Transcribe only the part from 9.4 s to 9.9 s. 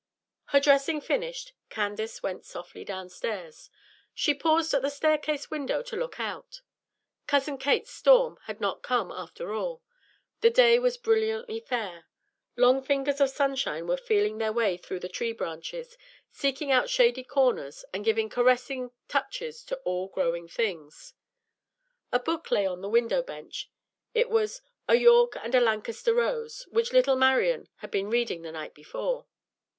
all.